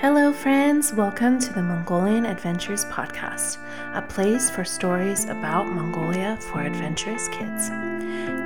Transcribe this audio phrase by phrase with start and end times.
[0.00, 0.92] Hello, friends.
[0.92, 3.58] Welcome to the Mongolian Adventures Podcast,
[3.96, 7.68] a place for stories about Mongolia for adventurous kids.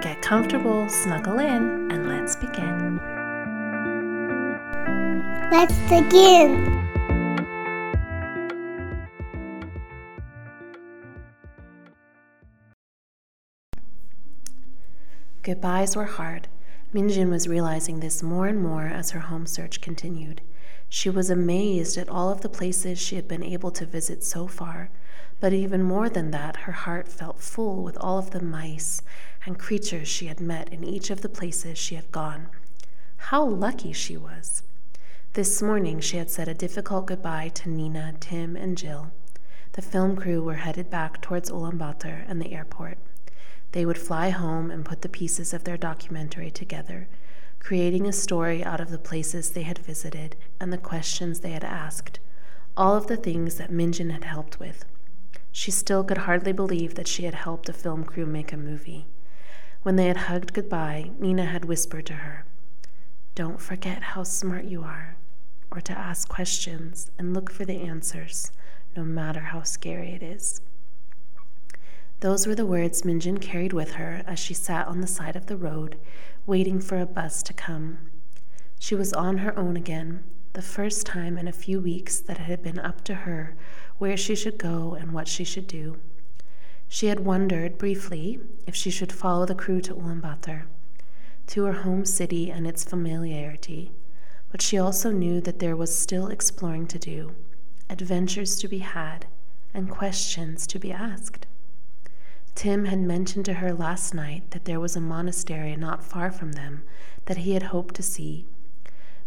[0.02, 2.96] Get comfortable, snuggle in, and let's begin.
[5.50, 6.88] Let's begin.
[15.42, 16.48] Goodbyes were hard.
[16.94, 20.40] Minjin was realizing this more and more as her home search continued.
[20.94, 24.46] She was amazed at all of the places she had been able to visit so
[24.46, 24.90] far,
[25.40, 29.00] but even more than that, her heart felt full with all of the mice
[29.46, 32.48] and creatures she had met in each of the places she had gone.
[33.16, 34.64] How lucky she was!
[35.32, 39.12] This morning, she had said a difficult goodbye to Nina, Tim, and Jill.
[39.72, 42.98] The film crew were headed back towards Ulaanbaatar and the airport.
[43.72, 47.08] They would fly home and put the pieces of their documentary together
[47.62, 51.62] creating a story out of the places they had visited and the questions they had
[51.62, 52.18] asked,
[52.76, 54.84] all of the things that Minjin had helped with.
[55.52, 59.06] She still could hardly believe that she had helped a film crew make a movie.
[59.84, 62.44] When they had hugged goodbye, Nina had whispered to her,
[63.36, 65.16] Don't forget how smart you are,
[65.70, 68.50] or to ask questions and look for the answers,
[68.96, 70.60] no matter how scary it is.
[72.22, 75.46] Those were the words Minjin carried with her as she sat on the side of
[75.46, 75.98] the road,
[76.46, 77.98] waiting for a bus to come.
[78.78, 82.44] She was on her own again, the first time in a few weeks that it
[82.44, 83.56] had been up to her
[83.98, 85.96] where she should go and what she should do.
[86.86, 90.66] She had wondered briefly if she should follow the crew to Ulaanbaatar,
[91.48, 93.90] to her home city and its familiarity,
[94.48, 97.34] but she also knew that there was still exploring to do,
[97.90, 99.26] adventures to be had,
[99.74, 101.48] and questions to be asked.
[102.54, 106.52] Tim had mentioned to her last night that there was a monastery not far from
[106.52, 106.82] them
[107.24, 108.46] that he had hoped to see.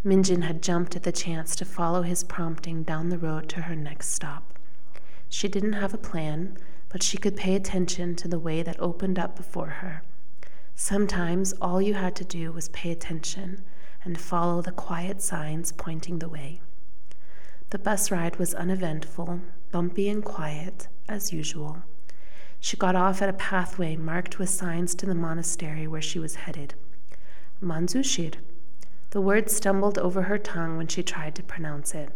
[0.05, 3.75] Minjin had jumped at the chance to follow his prompting down the road to her
[3.75, 4.59] next stop.
[5.29, 6.57] She didn't have a plan,
[6.89, 10.03] but she could pay attention to the way that opened up before her.
[10.75, 13.63] Sometimes all you had to do was pay attention
[14.03, 16.61] and follow the quiet signs pointing the way.
[17.71, 21.83] The bus ride was uneventful, bumpy and quiet, as usual.
[22.65, 26.33] She got off at a pathway marked with signs to the monastery where she was
[26.33, 26.73] headed.
[27.61, 28.37] Manzushir.
[29.11, 32.09] The word stumbled over her tongue when she tried to pronounce it.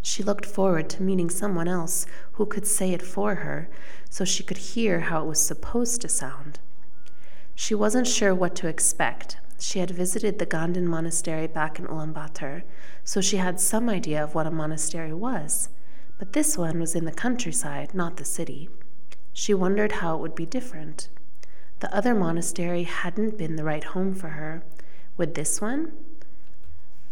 [0.00, 3.68] She looked forward to meeting someone else who could say it for her
[4.08, 6.58] so she could hear how it was supposed to sound.
[7.54, 9.36] She wasn't sure what to expect.
[9.58, 12.62] She had visited the Ganden monastery back in Ulaanbaatar,
[13.04, 15.68] so she had some idea of what a monastery was.
[16.18, 18.70] But this one was in the countryside, not the city.
[19.38, 21.10] She wondered how it would be different.
[21.80, 24.62] The other monastery hadn't been the right home for her.
[25.18, 25.92] Would this one?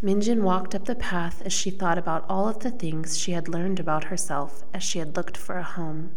[0.03, 3.47] Minjin walked up the path as she thought about all of the things she had
[3.47, 6.12] learned about herself as she had looked for a home.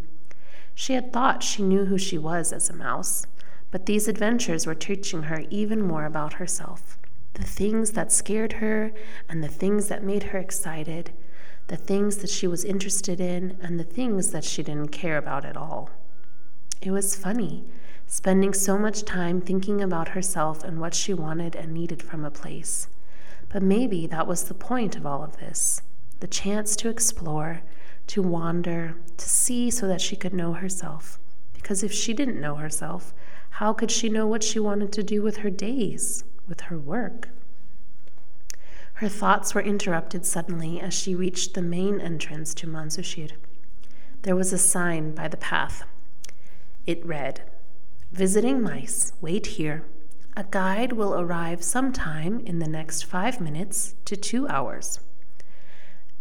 [0.73, 3.27] She had thought she knew who she was as a mouse,
[3.69, 6.97] but these adventures were teaching her even more about herself
[7.33, 8.93] the things that scared her
[9.27, 11.11] and the things that made her excited,
[11.67, 15.43] the things that she was interested in, and the things that she didn't care about
[15.43, 15.91] at all.
[16.81, 17.65] It was funny,
[18.05, 22.31] spending so much time thinking about herself and what she wanted and needed from a
[22.31, 22.87] place.
[23.49, 25.81] But maybe that was the point of all of this
[26.19, 27.61] the chance to explore,
[28.07, 31.19] to wander, to see so that she could know herself.
[31.53, 33.13] Because if she didn't know herself,
[33.51, 37.29] how could she know what she wanted to do with her days, with her work?
[38.93, 43.31] Her thoughts were interrupted suddenly as she reached the main entrance to Manzushir.
[44.23, 45.83] There was a sign by the path.
[46.87, 47.41] It read,
[48.13, 49.83] Visiting mice, wait here.
[50.37, 55.01] A guide will arrive sometime in the next five minutes to two hours.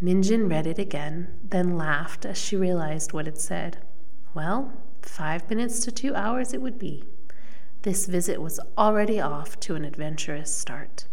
[0.03, 3.77] Minjin read it again, then laughed as she realized what it said.
[4.33, 7.05] Well, five minutes to two hours it would be.
[7.83, 11.05] This visit was already off to an adventurous start.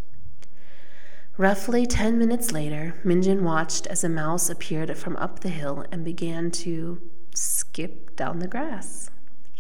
[1.37, 6.05] Roughly ten minutes later, Minjin watched as a mouse appeared from up the hill and
[6.05, 7.00] began to
[7.34, 9.11] skip down the grass.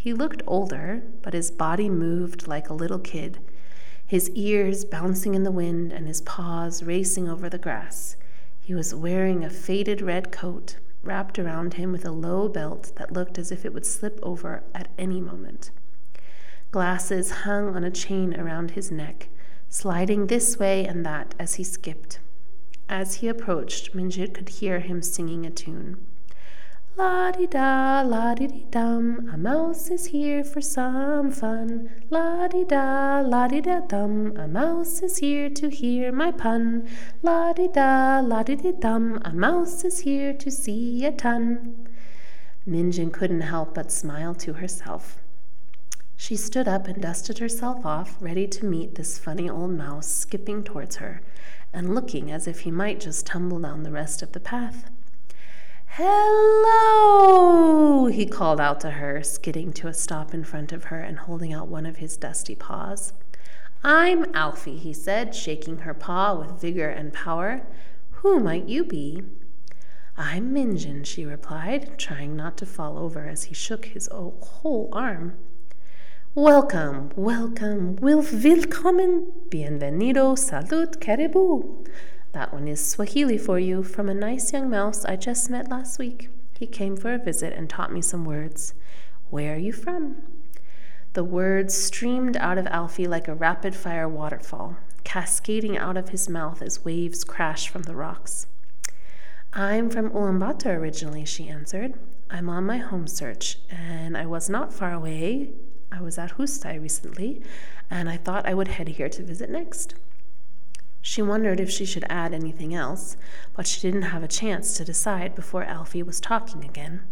[0.04, 3.38] He looked older, but his body moved like a little kid,
[4.06, 8.14] his ears bouncing in the wind and his paws racing over the grass.
[8.60, 13.14] He was wearing a faded red coat wrapped around him with a low belt that
[13.14, 15.70] looked as if it would slip over at any moment.
[16.70, 19.30] Glasses hung on a chain around his neck
[19.70, 22.18] sliding this way and that as he skipped.
[22.90, 25.96] As he approached, Minjin could hear him singing a tune.
[26.96, 31.90] La di da, la di di dum, a mouse is here for some fun.
[32.08, 36.86] La di da, la di da dum, a mouse is here to hear my pun.
[37.20, 41.88] La di da, la di di dum, a mouse is here to see a ton.
[42.64, 45.18] Minjin couldn't help but smile to herself.
[46.16, 50.62] She stood up and dusted herself off, ready to meet this funny old mouse skipping
[50.62, 51.22] towards her
[51.72, 54.90] and looking as if he might just tumble down the rest of the path.
[55.96, 57.66] Hello!
[58.06, 61.52] he called out to her, skidding to a stop in front of her and holding
[61.52, 63.12] out one of his dusty paws.
[63.84, 67.64] I'm Alfie, he said, shaking her paw with vigor and power.
[68.10, 69.22] Who might you be?
[70.16, 75.38] I'm Minjin, she replied, trying not to fall over as he shook his whole arm.
[76.34, 81.86] Welcome, welcome, willkommen, bienvenido, salud, karibu.
[82.34, 86.00] That one is Swahili for you from a nice young mouse I just met last
[86.00, 86.30] week.
[86.58, 88.74] He came for a visit and taught me some words.
[89.30, 90.16] Where are you from?
[91.12, 96.28] The words streamed out of Alfie like a rapid fire waterfall, cascading out of his
[96.28, 98.48] mouth as waves crashed from the rocks.
[99.52, 101.94] I'm from Ulaanbaatar originally, she answered.
[102.30, 105.52] I'm on my home search, and I was not far away.
[105.92, 107.44] I was at Hustai recently,
[107.88, 109.94] and I thought I would head here to visit next.
[111.06, 113.18] She wondered if she should add anything else,
[113.54, 117.02] but she didn't have a chance to decide before Alfie was talking again.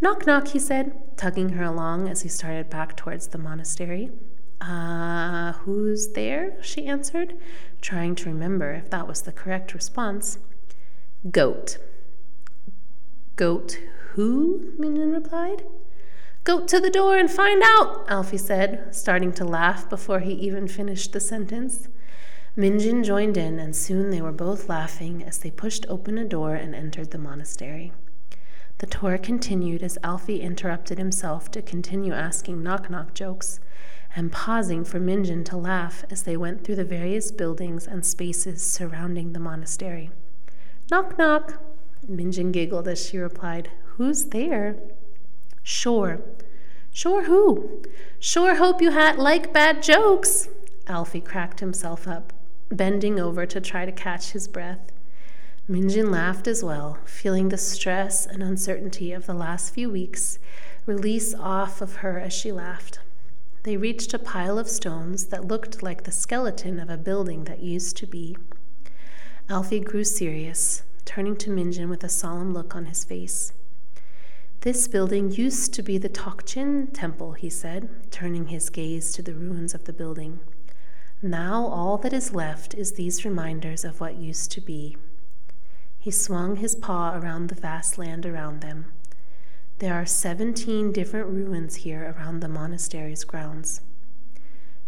[0.00, 4.10] Knock, knock, he said, tugging her along as he started back towards the monastery.
[4.60, 6.60] Ah, uh, who's there?
[6.60, 7.38] she answered,
[7.80, 10.38] trying to remember if that was the correct response.
[11.30, 11.78] Goat.
[13.36, 13.78] Goat
[14.14, 14.72] who?
[14.76, 15.62] Minjin replied.
[16.42, 20.66] Go to the door and find out, Alfie said, starting to laugh before he even
[20.66, 21.86] finished the sentence.
[22.56, 26.56] Minjin joined in, and soon they were both laughing as they pushed open a door
[26.56, 27.92] and entered the monastery.
[28.78, 33.60] The tour continued as Alfie interrupted himself to continue asking knock knock jokes
[34.16, 38.60] and pausing for Minjin to laugh as they went through the various buildings and spaces
[38.60, 40.10] surrounding the monastery.
[40.90, 41.62] Knock knock!
[42.10, 44.74] Minjin giggled as she replied, Who's there?
[45.62, 46.20] Sure.
[46.90, 47.84] Sure who?
[48.18, 50.48] Sure hope you had like bad jokes.
[50.88, 52.32] Alfie cracked himself up
[52.70, 54.92] bending over to try to catch his breath.
[55.68, 60.38] Minjin laughed as well, feeling the stress and uncertainty of the last few weeks
[60.86, 62.98] release off of her as she laughed.
[63.62, 67.62] They reached a pile of stones that looked like the skeleton of a building that
[67.62, 68.36] used to be.
[69.48, 73.52] Alfie grew serious, turning to Minjin with a solemn look on his face.
[74.62, 79.34] This building used to be the Tokchin temple, he said, turning his gaze to the
[79.34, 80.40] ruins of the building.
[81.22, 84.96] Now all that is left is these reminders of what used to be.
[85.98, 88.86] He swung his paw around the vast land around them.
[89.80, 93.82] There are seventeen different ruins here around the monastery's grounds.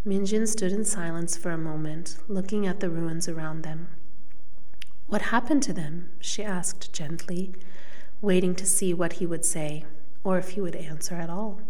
[0.06, 3.88] Minjin stood in silence for a moment, looking at the ruins around them.
[5.08, 6.08] What happened to them?
[6.18, 7.54] she asked gently,
[8.22, 9.84] waiting to see what he would say,
[10.24, 11.60] or if he would answer at all.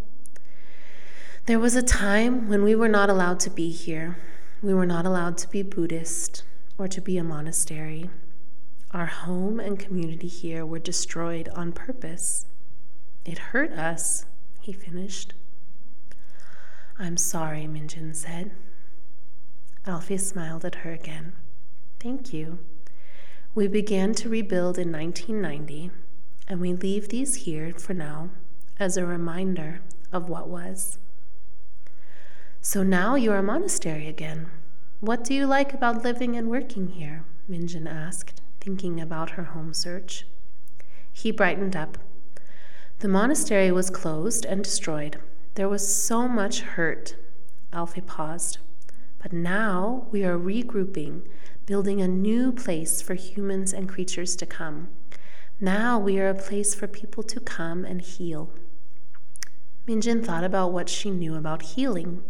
[1.46, 4.16] There was a time when we were not allowed to be here,
[4.62, 6.44] we were not allowed to be Buddhist
[6.78, 8.08] or to be a monastery.
[8.92, 12.46] Our home and community here were destroyed on purpose.
[13.24, 14.24] It hurt us,
[14.60, 15.34] he finished.
[16.98, 18.52] I'm sorry, Minjin said.
[19.84, 21.32] Alfie smiled at her again.
[21.98, 22.60] Thank you.
[23.56, 25.90] We began to rebuild in 1990,
[26.46, 28.30] and we leave these here for now
[28.78, 29.80] as a reminder
[30.12, 30.98] of what was.
[32.64, 34.48] So now you're a monastery again.
[35.00, 37.24] What do you like about living and working here?
[37.50, 40.28] Minjin asked, thinking about her home search.
[41.12, 41.98] He brightened up.
[43.00, 45.18] The monastery was closed and destroyed.
[45.56, 47.16] There was so much hurt.
[47.72, 48.58] Alfie paused.
[49.20, 51.22] But now we are regrouping,
[51.66, 54.86] building a new place for humans and creatures to come.
[55.58, 58.52] Now we are a place for people to come and heal.
[59.84, 62.22] Minjin thought about what she knew about healing.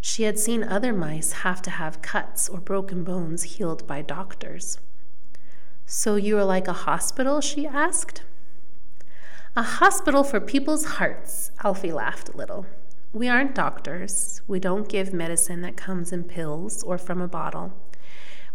[0.00, 4.78] She had seen other mice have to have cuts or broken bones healed by doctors.
[5.84, 7.40] So you are like a hospital?
[7.40, 8.22] she asked.
[9.56, 12.66] A hospital for people's hearts, Alfie laughed a little.
[13.12, 14.40] We aren't doctors.
[14.46, 17.72] We don't give medicine that comes in pills or from a bottle.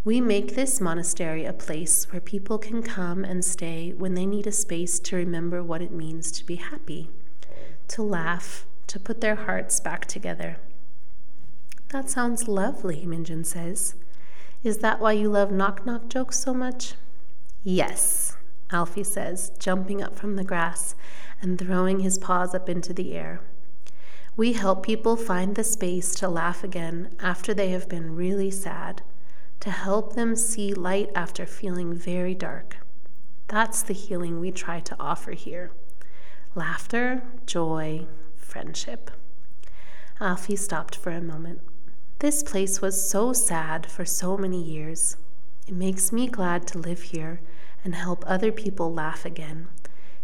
[0.06, 4.48] We make this monastery a place where people can come and stay when they need
[4.48, 7.10] a space to remember what it means to be happy,
[7.90, 10.58] to laugh, to put their hearts back together.
[11.90, 13.96] That sounds lovely, Minjin says.
[14.64, 16.94] Is that why you love knock knock jokes so much?
[17.64, 18.36] Yes,
[18.72, 20.96] Alfie says, jumping up from the grass
[21.42, 23.42] and throwing his paws up into the air.
[24.36, 29.02] We help people find the space to laugh again after they have been really sad,
[29.62, 32.78] to help them see light after feeling very dark.
[33.48, 35.72] That's the healing we try to offer here
[36.56, 39.12] laughter, joy, friendship.
[40.20, 41.62] Alfie stopped for a moment.
[42.20, 45.18] This place was so sad for so many years.
[45.68, 47.42] It makes me glad to live here
[47.84, 49.68] and help other people laugh again,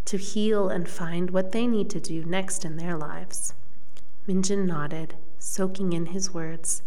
[0.06, 3.54] to heal and find what they need to do next in their lives.
[4.26, 6.82] Minjin nodded, soaking in his words.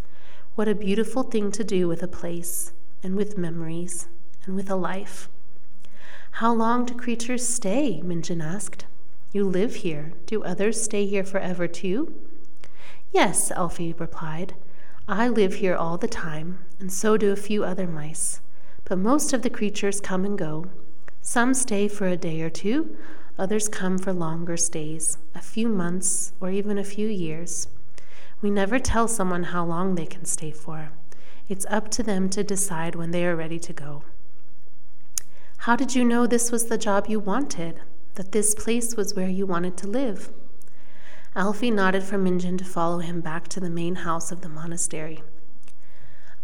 [0.55, 4.09] What a beautiful thing to do with a place, and with memories,
[4.47, 5.29] and with a life.
[6.33, 8.01] How long do creatures stay?
[8.03, 8.87] Minjin asked.
[9.33, 10.15] You live here.
[10.25, 12.15] Do others stay here forever too?
[13.13, 14.55] Yes, Alfie replied.
[15.07, 18.41] I live here all the time, and so do a few other mice.
[18.85, 20.67] But most of the creatures come and go.
[21.21, 22.97] Some stay for a day or two,
[23.39, 27.69] others come for longer stays, a few months or even a few years.
[28.41, 30.91] We never tell someone how long they can stay for.
[31.49, 34.05] It's up to them to decide when they are ready to go.
[35.59, 37.81] How did you know this was the job you wanted?
[38.15, 40.31] that this place was where you wanted to live.
[41.37, 45.21] Alfie nodded for Minjin to follow him back to the main house of the monastery.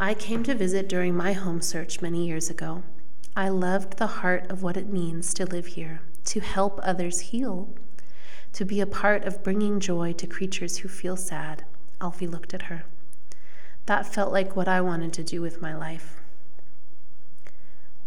[0.00, 2.82] I came to visit during my home search many years ago.
[3.36, 7.68] I loved the heart of what it means to live here, to help others heal,
[8.52, 11.64] to be a part of bringing joy to creatures who feel sad.
[12.00, 12.82] Alfie looked at her.
[13.86, 16.20] That felt like what I wanted to do with my life.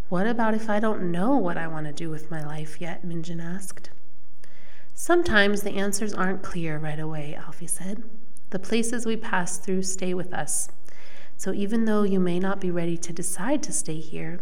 [0.09, 3.05] What about if I don't know what I want to do with my life yet?
[3.05, 3.89] Minjin asked.
[4.95, 8.03] Sometimes the answers aren't clear right away, Alfie said.
[8.51, 10.69] The places we pass through stay with us.
[11.35, 14.39] So even though you may not be ready to decide to stay here,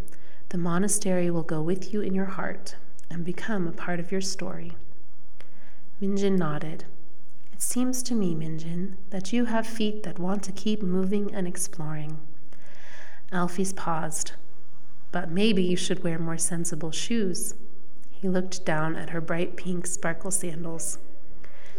[0.50, 2.76] the monastery will go with you in your heart
[3.10, 4.74] and become a part of your story.
[6.02, 6.84] Minjin nodded.
[7.54, 11.48] It seems to me, Minjin, that you have feet that want to keep moving and
[11.48, 12.20] exploring.
[13.32, 14.34] Alfie paused,
[15.12, 17.56] but maybe you should wear more sensible shoes.
[18.22, 21.00] He looked down at her bright pink sparkle sandals.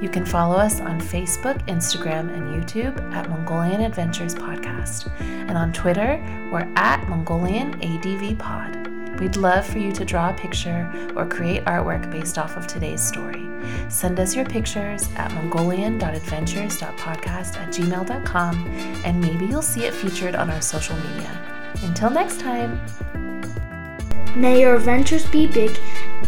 [0.00, 5.10] You can follow us on Facebook, Instagram, and YouTube at Mongolian Adventures Podcast.
[5.20, 6.18] And on Twitter,
[6.50, 9.20] we're at Mongolian ADV Pod.
[9.20, 13.06] We'd love for you to draw a picture or create artwork based off of today's
[13.06, 13.49] story.
[13.88, 18.66] Send us your pictures at mongolian.adventures.podcast at gmail.com
[19.04, 21.40] and maybe you'll see it featured on our social media.
[21.82, 22.80] Until next time.
[24.36, 25.78] May your adventures be big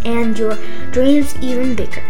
[0.04, 0.56] and your
[0.90, 2.02] dreams even bigger.